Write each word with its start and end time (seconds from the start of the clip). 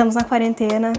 estamos 0.00 0.14
na 0.14 0.24
quarentena 0.24 0.94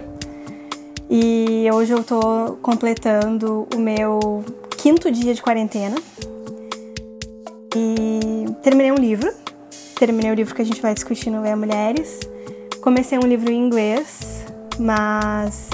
e 1.10 1.68
hoje 1.74 1.92
eu 1.92 2.04
tô 2.04 2.56
completando 2.62 3.66
o 3.74 3.76
meu 3.76 4.44
quinto 4.78 5.10
dia 5.10 5.34
de 5.34 5.42
quarentena. 5.42 5.96
E 7.74 8.46
terminei 8.62 8.92
um 8.92 8.94
livro. 8.94 9.34
Terminei 9.96 10.30
o 10.30 10.34
livro 10.34 10.54
que 10.54 10.62
a 10.62 10.64
gente 10.64 10.80
vai 10.80 10.94
discutir 10.94 11.30
no 11.30 11.42
Leia 11.42 11.56
Mulheres. 11.56 12.20
Comecei 12.80 13.18
um 13.18 13.26
livro 13.26 13.50
em 13.50 13.66
inglês, 13.66 14.44
mas 14.78 15.68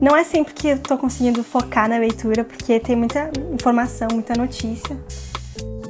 não 0.00 0.16
é 0.16 0.24
sempre 0.24 0.54
que 0.54 0.68
eu 0.68 0.78
tô 0.78 0.96
conseguindo 0.96 1.44
focar 1.44 1.90
na 1.90 1.98
leitura, 1.98 2.42
porque 2.42 2.80
tem 2.80 2.96
muita 2.96 3.30
informação, 3.52 4.08
muita 4.14 4.32
notícia. 4.34 4.96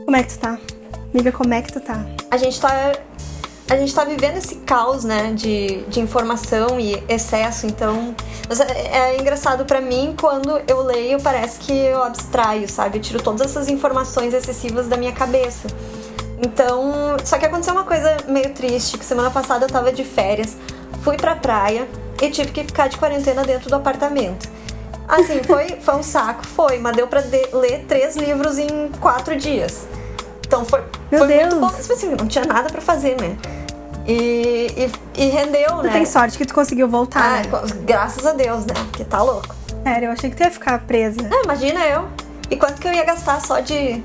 Como 0.05 0.17
é 0.17 0.25
que 0.25 0.33
tu 0.33 0.41
tá? 0.41 0.59
Amiga, 1.15 1.31
como 1.31 1.55
é 1.55 1.63
que 1.63 1.73
tu 1.73 1.79
tá? 1.79 2.05
A 2.29 2.37
gente 2.37 2.61
tá 2.61 2.93
a 3.71 3.77
gente 3.77 3.95
tá 3.95 4.05
vivendo 4.05 4.37
esse 4.37 4.57
caos, 4.57 5.05
né, 5.05 5.33
de, 5.33 5.83
de 5.83 6.01
informação 6.01 6.81
e 6.81 7.01
excesso, 7.09 7.67
então 7.67 8.17
é, 8.75 9.13
é 9.13 9.21
engraçado 9.21 9.65
para 9.65 9.81
mim 9.81 10.13
quando 10.21 10.61
eu 10.67 10.83
leio, 10.83 11.21
parece 11.23 11.61
que 11.61 11.73
eu 11.73 12.03
abstraio, 12.03 12.69
sabe? 12.69 12.99
Eu 12.99 13.03
tiro 13.03 13.23
todas 13.23 13.43
essas 13.43 13.69
informações 13.69 14.35
excessivas 14.35 14.89
da 14.89 14.97
minha 14.97 15.13
cabeça. 15.13 15.69
Então, 16.45 17.17
só 17.25 17.39
que 17.39 17.47
aconteceu 17.47 17.73
uma 17.73 17.85
coisa 17.85 18.17
meio 18.27 18.53
triste, 18.53 18.99
que 18.99 19.05
semana 19.05 19.31
passada 19.31 19.67
eu 19.67 19.71
tava 19.71 19.93
de 19.93 20.03
férias, 20.03 20.57
fui 21.03 21.17
pra 21.17 21.37
praia 21.37 21.87
e 22.21 22.29
tive 22.29 22.51
que 22.51 22.65
ficar 22.65 22.89
de 22.89 22.97
quarentena 22.97 23.45
dentro 23.45 23.71
do 23.71 23.77
apartamento. 23.77 24.49
Assim, 25.07 25.43
foi, 25.47 25.79
foi 25.81 25.95
um 25.95 26.03
saco, 26.03 26.45
foi, 26.45 26.79
mas 26.79 26.97
deu 26.97 27.07
pra 27.07 27.21
de, 27.21 27.47
ler 27.53 27.85
três 27.87 28.17
livros 28.17 28.59
em 28.59 28.89
quatro 29.01 29.37
dias. 29.37 29.87
Então 30.45 30.65
foi, 30.65 30.83
Meu 31.09 31.21
foi 31.21 31.29
Deus. 31.29 31.55
muito 31.55 31.61
bom. 31.61 31.67
Assim, 31.69 32.17
não 32.17 32.27
tinha 32.27 32.45
nada 32.45 32.69
pra 32.69 32.81
fazer, 32.81 33.17
né? 33.21 33.37
E, 34.13 34.91
e, 35.17 35.23
e 35.23 35.29
rendeu, 35.29 35.69
Tu 35.77 35.83
né? 35.85 35.93
tem 35.93 36.05
sorte 36.05 36.37
que 36.37 36.45
tu 36.45 36.53
conseguiu 36.53 36.89
voltar, 36.89 37.23
Ah, 37.23 37.43
né? 37.43 37.81
graças 37.85 38.27
a 38.27 38.33
Deus, 38.33 38.67
né? 38.67 38.75
Porque 38.91 39.05
tá 39.05 39.23
louco. 39.23 39.55
Sério, 39.85 40.07
eu 40.09 40.13
achei 40.13 40.29
que 40.31 40.37
tu 40.37 40.43
ia 40.43 40.51
ficar 40.51 40.81
presa. 40.81 41.21
Ah, 41.31 41.43
imagina 41.45 41.81
eu. 41.87 42.09
E 42.51 42.57
quanto 42.57 42.81
que 42.81 42.89
eu 42.89 42.93
ia 42.93 43.05
gastar 43.05 43.41
só 43.41 43.61
de, 43.61 44.03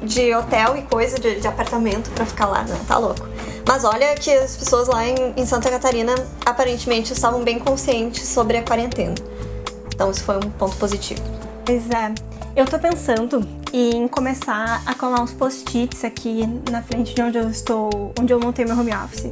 de 0.00 0.32
hotel 0.32 0.76
e 0.76 0.82
coisa, 0.82 1.18
de, 1.18 1.40
de 1.40 1.46
apartamento 1.48 2.08
pra 2.10 2.24
ficar 2.24 2.46
lá, 2.46 2.62
né? 2.62 2.78
Tá 2.86 2.98
louco. 2.98 3.26
Mas 3.66 3.84
olha 3.84 4.14
que 4.14 4.32
as 4.32 4.56
pessoas 4.56 4.86
lá 4.86 5.04
em, 5.04 5.34
em 5.36 5.44
Santa 5.44 5.68
Catarina 5.70 6.14
aparentemente 6.46 7.12
estavam 7.12 7.42
bem 7.42 7.58
conscientes 7.58 8.28
sobre 8.28 8.56
a 8.58 8.62
quarentena. 8.62 9.14
Então 9.92 10.08
isso 10.10 10.22
foi 10.22 10.36
um 10.36 10.50
ponto 10.50 10.76
positivo. 10.76 11.20
Pois 11.66 11.90
é. 11.90 12.14
Eu 12.54 12.64
tô 12.64 12.78
pensando 12.78 13.40
em 13.72 14.08
começar 14.08 14.82
a 14.86 14.94
colar 14.94 15.20
uns 15.20 15.32
post-its 15.32 16.04
aqui 16.04 16.42
na 16.70 16.82
frente 16.82 17.14
de 17.14 17.22
onde 17.22 17.38
eu 17.38 17.48
estou, 17.48 18.12
onde 18.18 18.32
eu 18.32 18.40
montei 18.40 18.64
meu 18.64 18.78
home 18.78 18.92
office. 18.94 19.26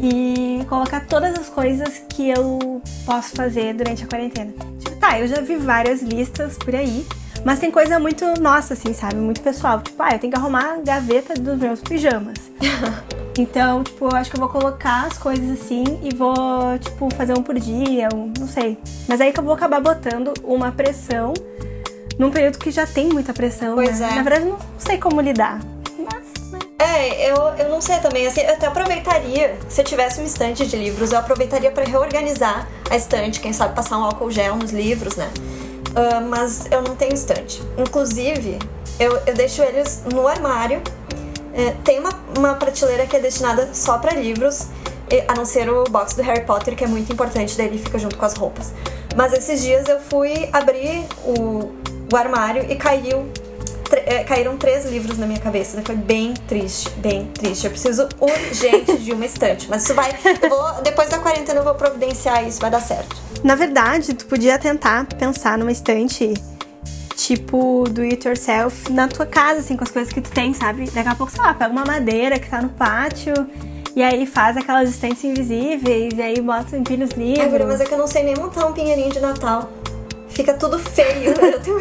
E 0.00 0.64
colocar 0.68 1.06
todas 1.06 1.38
as 1.38 1.48
coisas 1.48 2.02
que 2.08 2.28
eu 2.28 2.82
posso 3.04 3.34
fazer 3.34 3.74
durante 3.74 4.04
a 4.04 4.06
quarentena. 4.06 4.52
Tipo, 4.78 4.96
tá, 4.96 5.18
eu 5.18 5.26
já 5.26 5.40
vi 5.40 5.56
várias 5.56 6.02
listas 6.02 6.56
por 6.58 6.74
aí, 6.74 7.06
mas 7.44 7.58
tem 7.58 7.70
coisa 7.70 7.98
muito 7.98 8.24
nossa, 8.40 8.74
assim, 8.74 8.92
sabe? 8.92 9.16
Muito 9.16 9.40
pessoal. 9.40 9.80
Tipo, 9.80 10.02
ah, 10.02 10.10
eu 10.12 10.18
tenho 10.18 10.32
que 10.32 10.38
arrumar 10.38 10.74
a 10.74 10.76
gaveta 10.78 11.34
dos 11.34 11.58
meus 11.58 11.80
pijamas. 11.80 12.38
Então, 13.38 13.84
tipo, 13.84 14.06
eu 14.06 14.16
acho 14.16 14.30
que 14.30 14.36
eu 14.36 14.40
vou 14.40 14.48
colocar 14.48 15.08
as 15.08 15.18
coisas 15.18 15.60
assim 15.60 15.84
e 16.02 16.14
vou, 16.14 16.78
tipo, 16.80 17.14
fazer 17.14 17.38
um 17.38 17.42
por 17.42 17.54
dia, 17.58 18.08
um, 18.14 18.32
não 18.38 18.48
sei. 18.48 18.78
Mas 19.06 19.20
aí 19.20 19.30
que 19.30 19.38
eu 19.38 19.44
vou 19.44 19.52
acabar 19.52 19.78
botando 19.78 20.32
uma 20.42 20.72
pressão 20.72 21.34
num 22.18 22.30
período 22.30 22.58
que 22.58 22.70
já 22.70 22.86
tem 22.86 23.08
muita 23.08 23.32
pressão, 23.32 23.74
Pois 23.74 24.00
né? 24.00 24.08
é. 24.10 24.14
Na 24.14 24.22
verdade, 24.22 24.44
não 24.46 24.58
sei 24.78 24.98
como 24.98 25.20
lidar. 25.20 25.60
Mas? 25.98 26.26
É, 26.78 27.30
eu, 27.30 27.36
eu 27.58 27.68
não 27.70 27.80
sei 27.80 27.98
também, 27.98 28.26
assim, 28.26 28.40
eu 28.42 28.52
até 28.52 28.66
aproveitaria, 28.66 29.56
se 29.68 29.80
eu 29.80 29.84
tivesse 29.84 30.18
uma 30.20 30.26
estante 30.26 30.66
de 30.66 30.76
livros, 30.76 31.12
eu 31.12 31.18
aproveitaria 31.18 31.70
pra 31.70 31.84
reorganizar 31.84 32.68
a 32.90 32.96
estante, 32.96 33.40
quem 33.40 33.52
sabe 33.52 33.74
passar 33.74 33.98
um 33.98 34.04
álcool 34.04 34.30
gel 34.30 34.56
nos 34.56 34.70
livros, 34.70 35.16
né? 35.16 35.30
Ah, 35.94 36.20
mas 36.20 36.66
eu 36.70 36.82
não 36.82 36.94
tenho 36.94 37.14
estante. 37.14 37.62
Inclusive, 37.78 38.58
eu, 39.00 39.18
eu 39.26 39.34
deixo 39.34 39.62
eles 39.62 40.02
no 40.12 40.28
armário. 40.28 40.82
É, 41.54 41.70
tem 41.84 41.98
uma, 41.98 42.10
uma 42.36 42.54
prateleira 42.54 43.06
que 43.06 43.16
é 43.16 43.20
destinada 43.20 43.70
só 43.72 43.96
pra 43.98 44.12
livros, 44.12 44.66
a 45.26 45.34
não 45.34 45.46
ser 45.46 45.70
o 45.70 45.84
box 45.84 46.14
do 46.14 46.22
Harry 46.22 46.44
Potter, 46.44 46.76
que 46.76 46.84
é 46.84 46.86
muito 46.86 47.10
importante, 47.10 47.56
daí 47.56 47.66
ele 47.66 47.78
fica 47.78 47.98
junto 47.98 48.18
com 48.18 48.24
as 48.26 48.34
roupas. 48.34 48.74
Mas 49.16 49.32
esses 49.32 49.62
dias 49.62 49.88
eu 49.88 49.98
fui 50.00 50.50
abrir 50.52 51.06
o, 51.24 51.70
o 52.12 52.16
armário 52.16 52.70
e 52.70 52.76
caiu 52.76 53.26
é, 53.92 54.24
caíram 54.24 54.56
três 54.56 54.84
livros 54.86 55.18
na 55.18 55.26
minha 55.26 55.38
cabeça. 55.38 55.80
Foi 55.82 55.94
bem 55.94 56.34
triste, 56.48 56.90
bem 56.98 57.26
triste. 57.26 57.64
Eu 57.64 57.70
preciso 57.70 58.08
urgente 58.20 58.98
de 58.98 59.12
uma 59.12 59.24
estante. 59.24 59.68
Mas 59.68 59.84
isso 59.84 59.94
vai. 59.94 60.10
Vou, 60.48 60.82
depois 60.82 61.08
da 61.08 61.18
quarentena 61.18 61.60
eu 61.60 61.64
vou 61.64 61.74
providenciar 61.74 62.46
isso, 62.46 62.60
vai 62.60 62.70
dar 62.70 62.80
certo. 62.80 63.16
Na 63.44 63.54
verdade, 63.54 64.14
tu 64.14 64.26
podia 64.26 64.58
tentar 64.58 65.06
pensar 65.06 65.56
numa 65.56 65.70
estante 65.70 66.34
tipo 67.16 67.84
do 67.88 68.02
it 68.02 68.26
yourself 68.26 68.92
na 68.92 69.08
tua 69.08 69.26
casa, 69.26 69.60
assim, 69.60 69.76
com 69.76 69.84
as 69.84 69.90
coisas 69.90 70.12
que 70.12 70.20
tu 70.20 70.30
tem, 70.30 70.52
sabe? 70.52 70.90
Daqui 70.90 71.08
a 71.08 71.14
pouco, 71.14 71.32
sei 71.32 71.40
lá, 71.40 71.54
pega 71.54 71.70
uma 71.70 71.84
madeira 71.84 72.38
que 72.38 72.48
tá 72.48 72.60
no 72.60 72.68
pátio 72.68 73.34
e 73.94 74.02
aí 74.02 74.26
faz 74.26 74.56
aquelas 74.56 74.90
estantes 74.90 75.24
invisíveis 75.24 76.12
e 76.14 76.22
aí 76.22 76.40
bota 76.40 76.76
empilha 76.76 77.06
os 77.06 77.12
Ai, 77.12 77.18
livros. 77.18 77.66
Mas 77.66 77.80
é 77.80 77.84
que 77.84 77.94
eu 77.94 77.98
não 77.98 78.06
sei 78.06 78.22
nem 78.22 78.36
montar 78.36 78.66
um 78.66 78.72
pinheirinho 78.72 79.10
de 79.10 79.20
Natal. 79.20 79.70
Fica 80.36 80.52
tudo 80.52 80.78
feio. 80.78 81.32
Eu 81.40 81.60
tenho, 81.60 81.80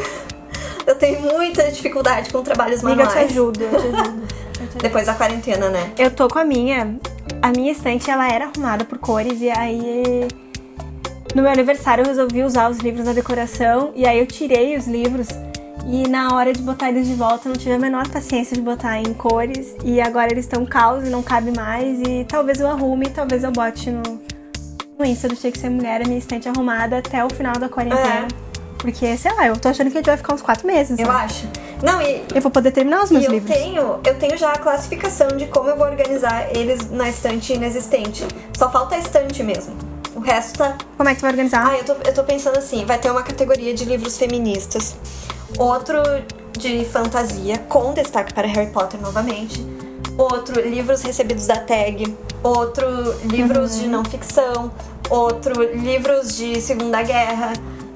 eu 0.88 0.96
tenho 0.96 1.22
muita 1.22 1.70
dificuldade 1.72 2.30
com 2.32 2.42
trabalhos 2.42 2.84
Amiga, 2.84 3.02
eu 3.02 3.08
te 3.08 3.14
manuais. 3.16 3.32
ajudo, 3.32 3.62
eu 3.62 3.70
te 3.70 3.76
ajudo. 3.76 3.98
eu 3.98 4.04
te 4.06 4.62
ajudo. 4.62 4.78
Depois 4.82 5.06
da 5.08 5.14
quarentena, 5.14 5.70
né? 5.70 5.92
Eu 5.98 6.10
tô 6.12 6.28
com 6.30 6.40
a 6.40 6.46
minha. 6.46 6.96
A 7.42 7.50
minha 7.50 7.72
estante 7.72 8.10
ela 8.10 8.32
era 8.32 8.46
arrumada 8.46 8.86
por 8.86 8.98
cores 8.98 9.42
e 9.42 9.50
aí 9.50 10.28
no 11.36 11.42
meu 11.42 11.52
aniversário 11.52 12.04
eu 12.04 12.08
resolvi 12.08 12.44
usar 12.44 12.70
os 12.70 12.78
livros 12.78 13.06
na 13.06 13.12
decoração 13.14 13.92
e 13.94 14.06
aí 14.06 14.20
eu 14.20 14.26
tirei 14.26 14.78
os 14.78 14.88
livros 14.88 15.28
e 15.86 16.08
na 16.08 16.34
hora 16.34 16.54
de 16.54 16.62
botar 16.62 16.90
eles 16.90 17.08
de 17.08 17.14
volta 17.14 17.48
eu 17.48 17.54
não 17.54 17.60
tive 17.60 17.74
a 17.74 17.80
menor 17.80 18.08
paciência 18.08 18.56
de 18.56 18.62
botar 18.62 18.98
em 19.00 19.14
cores 19.14 19.76
e 19.84 20.00
agora 20.00 20.32
eles 20.32 20.46
estão 20.46 20.66
caos 20.66 21.06
e 21.06 21.10
não 21.10 21.22
cabe 21.22 21.52
mais 21.52 22.00
e 22.02 22.24
talvez 22.26 22.60
eu 22.62 22.68
arrume, 22.68 23.10
talvez 23.10 23.44
eu 23.44 23.52
bote 23.52 23.92
no, 23.92 24.02
Insta 25.04 25.28
do 25.28 25.36
Tinha 25.36 25.52
que 25.52 25.58
ser 25.58 25.70
mulher 25.70 26.02
a 26.02 26.06
minha 26.06 26.20
estante 26.20 26.48
arrumada 26.48 27.00
até 27.00 27.24
o 27.24 27.30
final 27.30 27.54
da 27.56 27.68
quarentena. 27.68 28.28
É. 28.32 28.46
Porque, 28.78 29.18
sei 29.18 29.34
lá, 29.34 29.48
eu 29.48 29.58
tô 29.58 29.68
achando 29.68 29.90
que 29.90 29.98
a 29.98 30.00
gente 30.00 30.06
vai 30.08 30.18
ficar 30.18 30.34
uns 30.36 30.42
quatro 30.42 30.68
meses. 30.68 30.98
Eu 31.00 31.08
né? 31.08 31.14
acho. 31.14 31.48
Não, 31.82 32.02
e, 32.02 32.24
Eu 32.34 32.42
vou 32.42 32.52
poder 32.52 32.72
terminar 32.72 33.04
os 33.04 33.10
E 33.10 33.14
meus 33.14 33.26
eu 33.26 33.32
livros. 33.32 33.52
tenho, 33.56 34.00
eu 34.06 34.16
tenho 34.20 34.38
já 34.38 34.52
a 34.52 34.58
classificação 34.60 35.28
de 35.30 35.48
como 35.48 35.70
eu 35.70 35.76
vou 35.76 35.88
organizar 35.88 36.56
eles 36.56 36.90
na 36.92 37.10
estante 37.10 37.54
inexistente. 37.54 38.26
Só 38.58 38.72
falta 38.72 38.96
a 38.96 39.00
estante 39.00 39.42
mesmo. 39.44 39.76
O 40.16 40.20
resto 40.20 40.60
tá. 40.60 40.78
Como 40.96 41.10
é 41.10 41.14
que 41.14 41.20
tu 41.20 41.24
vai 41.24 41.32
organizar? 41.32 41.68
Ah, 41.68 41.78
eu 41.78 41.84
tô, 41.84 41.94
eu 41.94 42.14
tô 42.14 42.24
pensando 42.24 42.58
assim: 42.58 42.86
vai 42.86 42.98
ter 42.98 43.10
uma 43.12 43.24
categoria 43.24 43.74
de 43.74 43.84
livros 43.86 44.18
feministas, 44.18 44.96
outro 45.58 45.98
de 46.58 46.86
fantasia, 46.86 47.58
com 47.68 47.94
destaque 47.94 48.34
para 48.34 48.48
Harry 48.48 48.72
Potter 48.72 49.02
novamente, 49.02 49.60
outro 50.18 50.59
livros 50.62 51.02
recebidos 51.02 51.48
da 51.48 51.58
tag, 51.58 52.16
outro 52.44 52.86
livros 53.26 53.80
de 53.80 53.88
não 53.88 54.03
ficção, 54.03 54.72
outro 55.09 55.62
livros 55.76 56.36
de 56.36 56.62
Segunda 56.62 57.02
Guerra, 57.03 57.53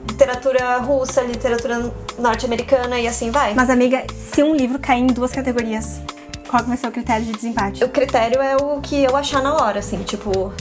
literatura 0.08 0.78
russa, 0.78 1.22
literatura 1.22 1.92
norte-americana 2.18 3.00
e 3.00 3.08
assim 3.08 3.32
vai. 3.32 3.54
Mas, 3.54 3.70
amiga, 3.70 4.04
se 4.32 4.44
um 4.44 4.54
livro 4.56 4.80
cair 4.80 5.02
em 5.02 5.08
duas 5.08 5.32
categorias, 5.32 6.02
qual 6.50 6.64
vai 6.64 6.76
ser 6.78 6.88
o 6.88 6.92
critério 6.92 7.26
de 7.26 7.32
desempate? 7.32 7.84
O 7.84 7.90
critério 7.90 8.42
é 8.42 8.56
o 8.58 8.80
que 8.82 9.04
eu 9.04 9.16
achar 9.16 9.42
na 9.42 9.54
hora, 9.56 9.80
assim, 9.80 9.98
tipo. 10.04 10.52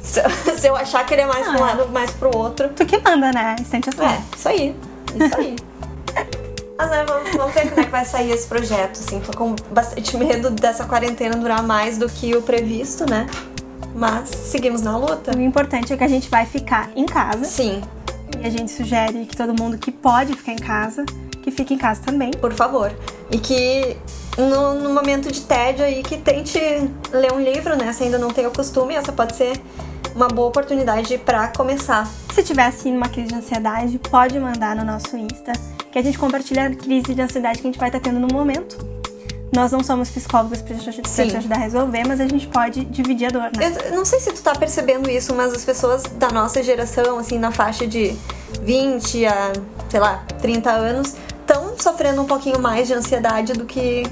Se 0.58 0.66
eu 0.66 0.74
achar 0.76 1.04
que 1.04 1.12
ele 1.12 1.22
é 1.22 1.26
mais 1.26 1.44
pra 1.46 1.52
um 1.52 1.56
Ah. 1.64 1.66
lado, 1.66 1.88
mais 1.90 2.10
pro 2.12 2.34
outro. 2.34 2.70
Tu 2.70 2.86
que 2.86 2.96
manda, 2.98 3.30
né? 3.30 3.56
Estante 3.60 3.90
tua. 3.90 4.06
É, 4.06 4.20
isso 4.34 4.48
aí. 4.48 4.76
Isso 5.14 5.36
aí. 5.36 5.56
Mas 6.78 6.90
né, 6.90 7.04
vamos, 7.08 7.30
vamos 7.36 7.52
ver 7.52 7.68
como 7.68 7.80
é 7.80 7.84
que 7.84 7.90
vai 7.90 8.04
sair 8.04 8.30
esse 8.30 8.46
projeto, 8.46 8.92
assim. 9.00 9.18
Tô 9.18 9.36
com 9.36 9.56
bastante 9.72 10.16
medo 10.16 10.48
dessa 10.48 10.84
quarentena 10.84 11.36
durar 11.36 11.60
mais 11.60 11.98
do 11.98 12.08
que 12.08 12.36
o 12.36 12.40
previsto, 12.42 13.04
né? 13.10 13.26
Mas 13.96 14.28
seguimos 14.28 14.80
na 14.80 14.96
luta. 14.96 15.36
O 15.36 15.40
importante 15.40 15.92
é 15.92 15.96
que 15.96 16.04
a 16.04 16.08
gente 16.08 16.30
vai 16.30 16.46
ficar 16.46 16.90
em 16.94 17.04
casa. 17.04 17.44
Sim, 17.44 17.82
E 18.40 18.46
a 18.46 18.50
gente 18.50 18.70
sugere 18.70 19.26
que 19.26 19.36
todo 19.36 19.60
mundo 19.60 19.76
que 19.76 19.90
pode 19.90 20.34
ficar 20.34 20.52
em 20.52 20.56
casa, 20.58 21.04
que 21.42 21.50
fique 21.50 21.74
em 21.74 21.78
casa 21.78 22.00
também. 22.00 22.30
por 22.30 22.52
favor. 22.52 22.92
E 23.28 23.38
que 23.38 23.96
no, 24.36 24.74
no 24.74 24.94
momento 24.94 25.32
de 25.32 25.40
tédio 25.40 25.84
aí, 25.84 26.00
que 26.04 26.16
tente 26.16 26.60
ler 27.10 27.32
um 27.32 27.40
livro, 27.40 27.76
né? 27.76 27.92
Se 27.92 28.04
ainda 28.04 28.18
não 28.18 28.28
tem 28.28 28.46
o 28.46 28.52
costume, 28.52 28.94
essa 28.94 29.10
pode 29.10 29.34
ser 29.34 29.60
uma 30.14 30.28
boa 30.28 30.46
oportunidade 30.48 31.18
pra 31.18 31.48
começar. 31.48 32.08
Se 32.32 32.40
tiver 32.44 32.66
assim 32.66 32.92
numa 32.92 33.08
crise 33.08 33.28
de 33.28 33.34
ansiedade, 33.34 33.98
pode 33.98 34.38
mandar 34.38 34.76
no 34.76 34.84
nosso 34.84 35.16
Insta, 35.16 35.52
que 35.90 35.98
a 35.98 36.02
gente 36.02 36.18
compartilha 36.18 36.66
a 36.66 36.70
crise 36.74 37.14
de 37.14 37.20
ansiedade 37.20 37.60
que 37.60 37.66
a 37.66 37.70
gente 37.70 37.78
vai 37.78 37.88
estar 37.88 38.00
tendo 38.00 38.20
no 38.20 38.28
momento. 38.28 38.76
Nós 39.52 39.72
não 39.72 39.82
somos 39.82 40.10
psicólogos 40.10 40.60
pra 40.60 40.76
te, 40.76 41.36
ajudar 41.36 41.56
a 41.56 41.58
resolver, 41.58 42.06
mas 42.06 42.20
a 42.20 42.28
gente 42.28 42.46
pode 42.46 42.84
dividir 42.84 43.28
a 43.28 43.30
dor, 43.30 43.50
né? 43.56 43.72
Eu 43.86 43.96
não 43.96 44.04
sei 44.04 44.20
se 44.20 44.30
tu 44.32 44.42
tá 44.42 44.54
percebendo 44.54 45.10
isso, 45.10 45.34
mas 45.34 45.52
as 45.54 45.64
pessoas 45.64 46.02
da 46.02 46.28
nossa 46.28 46.62
geração, 46.62 47.18
assim, 47.18 47.38
na 47.38 47.50
faixa 47.50 47.86
de 47.86 48.14
20 48.62 49.24
a, 49.24 49.52
sei 49.88 50.00
lá, 50.00 50.22
30 50.40 50.70
anos, 50.70 51.16
estão 51.40 51.74
sofrendo 51.78 52.20
um 52.20 52.26
pouquinho 52.26 52.60
mais 52.60 52.86
de 52.86 52.94
ansiedade 52.94 53.54
do 53.54 53.64
que 53.64 54.02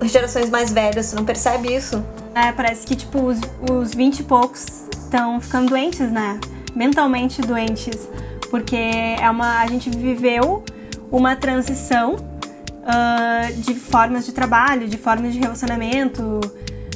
as 0.00 0.10
gerações 0.10 0.48
mais 0.48 0.70
velhas. 0.70 1.10
Tu 1.10 1.16
não 1.16 1.24
percebe 1.24 1.74
isso? 1.74 2.02
É, 2.32 2.52
parece 2.52 2.86
que, 2.86 2.94
tipo, 2.94 3.20
os, 3.20 3.38
os 3.68 3.92
20 3.92 4.20
e 4.20 4.22
poucos 4.22 4.64
estão 4.92 5.40
ficando 5.40 5.70
doentes, 5.70 6.10
né? 6.12 6.38
mentalmente 6.76 7.40
doentes, 7.40 8.06
porque 8.50 8.76
é 8.76 9.28
uma 9.30 9.62
a 9.62 9.66
gente 9.66 9.88
viveu 9.88 10.62
uma 11.10 11.36
transição 11.36 12.14
uh, 12.14 13.52
de 13.60 13.74
formas 13.74 14.26
de 14.26 14.32
trabalho, 14.32 14.88
de 14.88 14.96
formas 14.96 15.32
de 15.32 15.38
relacionamento, 15.38 16.40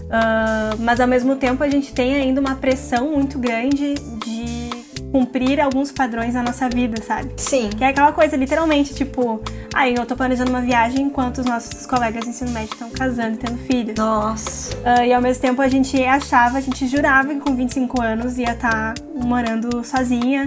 uh, 0.07 0.77
mas 0.79 1.01
ao 1.01 1.09
mesmo 1.09 1.37
tempo 1.37 1.63
a 1.63 1.69
gente 1.69 1.93
tem 1.93 2.15
ainda 2.15 2.41
uma 2.41 2.55
pressão 2.55 3.13
muito 3.13 3.39
grande 3.39 3.95
de 3.95 4.71
cumprir 5.11 5.61
alguns 5.61 5.91
padrões 5.91 6.35
na 6.35 6.43
nossa 6.43 6.69
vida, 6.69 7.03
sabe? 7.03 7.33
Sim. 7.37 7.71
Que 7.77 7.85
é 7.85 7.89
aquela 7.89 8.13
coisa, 8.13 8.37
literalmente, 8.37 8.95
tipo, 8.95 9.43
aí 9.75 9.95
eu 9.95 10.07
tô 10.07 10.15
planejando 10.15 10.51
uma 10.51 10.61
viagem 10.61 11.07
enquanto 11.07 11.39
os 11.39 11.47
nossos 11.47 11.85
colegas 11.87 12.25
de 12.25 12.31
ensino 12.31 12.51
médio 12.53 12.73
estão 12.73 12.91
casando 12.91 13.35
e 13.35 13.39
tendo 13.39 13.59
filhos. 13.59 13.97
Nossa. 13.97 14.75
Uh, 14.77 15.05
e 15.05 15.13
ao 15.13 15.21
mesmo 15.21 15.43
tempo 15.43 15.61
a 15.61 15.69
gente 15.69 16.03
achava, 16.05 16.59
a 16.59 16.61
gente 16.61 16.87
jurava 16.87 17.35
que 17.35 17.41
com 17.41 17.55
25 17.55 18.01
anos 18.01 18.39
ia 18.39 18.53
estar 18.53 18.95
tá 18.95 19.03
morando 19.15 19.85
sozinha, 19.85 20.47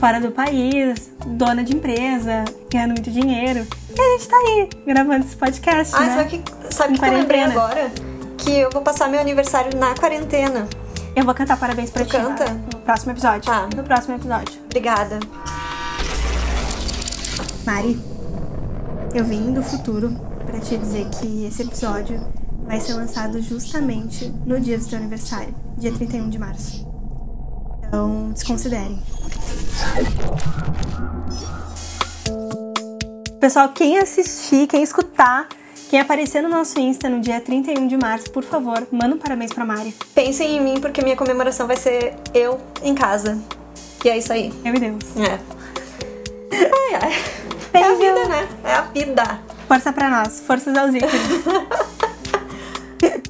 fora 0.00 0.18
do 0.18 0.30
país, 0.30 1.12
dona 1.26 1.62
de 1.62 1.76
empresa, 1.76 2.42
ganhando 2.72 2.92
muito 2.92 3.10
dinheiro. 3.10 3.66
E 3.94 4.00
a 4.00 4.18
gente 4.18 4.28
tá 4.28 4.36
aí, 4.36 4.68
gravando 4.86 5.26
esse 5.26 5.36
podcast. 5.36 5.94
Ah, 5.94 6.00
né? 6.00 6.16
sabe 6.16 6.30
que, 6.30 6.74
sabe 6.74 6.98
que 6.98 7.04
eu 7.04 7.12
lembrei 7.12 7.42
agora? 7.42 7.92
Que 8.38 8.50
eu 8.60 8.70
vou 8.70 8.80
passar 8.80 9.10
meu 9.10 9.20
aniversário 9.20 9.78
na 9.78 9.94
quarentena. 9.94 10.66
Eu 11.14 11.24
vou 11.24 11.34
cantar 11.34 11.58
parabéns 11.58 11.90
pra 11.90 12.04
tu 12.04 12.12
ti. 12.12 12.16
canta? 12.16 12.50
No 12.50 12.80
próximo 12.80 13.12
episódio. 13.12 13.42
Tá. 13.42 13.68
No 13.76 13.84
próximo 13.84 14.14
episódio. 14.16 14.58
Obrigada. 14.64 15.20
Mari, 17.66 18.00
eu 19.12 19.24
vim 19.24 19.52
do 19.52 19.62
futuro 19.62 20.16
para 20.46 20.58
te 20.60 20.78
dizer 20.78 21.10
que 21.10 21.44
esse 21.44 21.62
episódio 21.62 22.18
vai 22.64 22.80
ser 22.80 22.94
lançado 22.94 23.40
justamente 23.42 24.32
no 24.46 24.58
dia 24.58 24.78
do 24.78 24.86
teu 24.86 24.98
aniversário, 24.98 25.54
dia 25.76 25.92
31 25.92 26.30
de 26.30 26.38
março. 26.38 26.88
Então, 27.86 28.30
desconsiderem. 28.32 28.98
Pessoal, 33.40 33.70
quem 33.70 33.98
assistir, 33.98 34.66
quem 34.66 34.82
escutar, 34.82 35.48
quem 35.88 35.98
aparecer 35.98 36.42
no 36.42 36.48
nosso 36.48 36.78
Insta 36.78 37.08
no 37.08 37.20
dia 37.20 37.40
31 37.40 37.86
de 37.86 37.96
março, 37.96 38.30
por 38.30 38.44
favor, 38.44 38.86
manda 38.92 39.14
um 39.16 39.18
parabéns 39.18 39.52
pra 39.52 39.64
Mari. 39.64 39.94
Pensem 40.14 40.56
em 40.56 40.60
mim 40.60 40.80
porque 40.80 41.02
minha 41.02 41.16
comemoração 41.16 41.66
vai 41.66 41.76
ser 41.76 42.14
eu 42.34 42.60
em 42.82 42.94
casa. 42.94 43.38
E 44.04 44.08
é 44.08 44.18
isso 44.18 44.32
aí. 44.32 44.52
Meu 44.62 44.74
Deus. 44.74 45.02
É. 45.16 45.38
Ai, 46.52 46.94
ai. 47.02 47.12
É 47.72 47.84
a 47.84 47.94
vida, 47.94 48.28
né? 48.28 48.48
É 48.64 48.74
a 48.74 48.80
vida. 48.82 49.40
Força 49.66 49.92
pra 49.92 50.10
nós, 50.10 50.40
forças 50.40 50.76
aos 50.76 50.94
ícones. 50.94 51.14